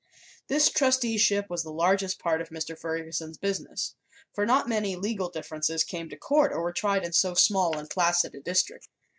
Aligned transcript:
This 0.47 0.71
trusteeship 0.71 1.47
was 1.47 1.61
the 1.61 1.69
largest 1.69 2.17
part 2.17 2.41
of 2.41 2.49
Mr. 2.49 2.75
Ferguson's 2.75 3.37
business, 3.37 3.93
for 4.33 4.47
not 4.47 4.67
many 4.67 4.95
legal 4.95 5.29
differences 5.29 5.83
came 5.83 6.09
to 6.09 6.17
court 6.17 6.51
or 6.51 6.61
were 6.63 6.73
tried 6.73 7.05
in 7.05 7.13
so 7.13 7.35
small 7.35 7.77
and 7.77 7.87
placid 7.87 8.33
a 8.33 8.39
district. 8.39 8.87